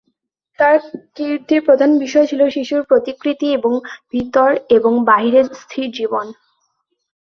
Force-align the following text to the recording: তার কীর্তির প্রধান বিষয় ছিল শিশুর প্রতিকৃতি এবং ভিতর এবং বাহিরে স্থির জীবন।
তার 0.59 0.75
কীর্তির 1.15 1.61
প্রধান 1.61 1.91
বিষয় 1.99 2.25
ছিল 2.25 2.41
শিশুর 2.49 2.81
প্রতিকৃতি 2.83 3.47
এবং 3.53 3.73
ভিতর 4.13 4.49
এবং 4.77 4.91
বাহিরে 5.09 5.41
স্থির 5.53 5.87
জীবন। 5.91 6.25